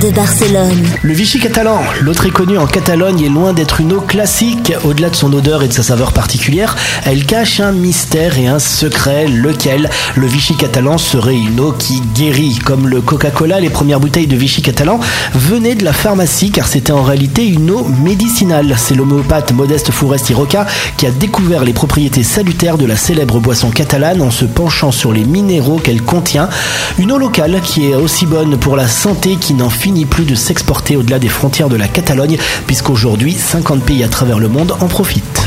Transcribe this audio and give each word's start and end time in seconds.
de 0.00 0.10
Barcelone. 0.10 0.86
Le 1.02 1.12
Vichy 1.12 1.38
catalan, 1.38 1.80
l'eau 2.00 2.14
très 2.14 2.30
connue 2.30 2.56
en 2.56 2.66
Catalogne, 2.66 3.22
est 3.22 3.28
loin 3.28 3.52
d'être 3.52 3.80
une 3.80 3.92
eau 3.92 4.00
classique. 4.00 4.72
Au-delà 4.84 5.10
de 5.10 5.16
son 5.16 5.32
odeur 5.32 5.62
et 5.62 5.68
de 5.68 5.72
sa 5.72 5.82
saveur 5.82 6.12
particulière, 6.12 6.76
elle 7.04 7.26
cache 7.26 7.60
un 7.60 7.72
mystère 7.72 8.38
et 8.38 8.46
un 8.46 8.58
secret, 8.58 9.26
lequel 9.28 9.90
le 10.14 10.26
Vichy 10.26 10.56
catalan 10.56 10.96
serait 10.96 11.36
une 11.36 11.60
eau 11.60 11.72
qui 11.72 12.00
guérit. 12.14 12.58
Comme 12.64 12.88
le 12.88 13.00
Coca-Cola, 13.00 13.60
les 13.60 13.68
premières 13.68 14.00
bouteilles 14.00 14.26
de 14.26 14.36
Vichy 14.36 14.62
catalan 14.62 15.00
venaient 15.34 15.74
de 15.74 15.84
la 15.84 15.92
pharmacie 15.92 16.50
car 16.50 16.66
c'était 16.66 16.92
en 16.92 17.02
réalité 17.02 17.46
une 17.46 17.70
eau 17.70 17.84
médicinale. 17.84 18.74
C'est 18.78 18.94
l'homéopathe 18.94 19.52
Modeste 19.52 19.90
Fouresti 19.90 20.32
Roca 20.32 20.66
qui 20.96 21.06
a 21.06 21.10
découvert 21.10 21.64
les 21.64 21.74
propriétés 21.74 22.22
salutaires 22.22 22.78
de 22.78 22.86
la 22.86 22.96
célèbre 22.96 23.38
boisson 23.40 23.70
catalane 23.70 24.22
en 24.22 24.30
se 24.30 24.46
penchant 24.46 24.92
sur 24.92 25.12
les 25.12 25.24
minéraux 25.24 25.78
qu'elle 25.78 26.02
contient. 26.02 26.48
Une 26.98 27.12
eau 27.12 27.18
locale 27.18 27.60
qui 27.62 27.90
est 27.90 27.94
aussi 27.94 28.24
bonne 28.26 28.56
pour 28.56 28.76
la 28.76 28.88
santé 28.88 29.36
qui 29.36 29.54
n'en 29.54 29.68
finit 29.90 30.06
plus 30.06 30.24
de 30.24 30.36
s'exporter 30.36 30.96
au-delà 30.96 31.18
des 31.18 31.28
frontières 31.28 31.68
de 31.68 31.74
la 31.74 31.88
Catalogne 31.88 32.38
puisqu'aujourd'hui 32.68 33.32
50 33.32 33.82
pays 33.82 34.04
à 34.04 34.08
travers 34.08 34.38
le 34.38 34.46
monde 34.46 34.70
en 34.78 34.86
profitent. 34.86 35.42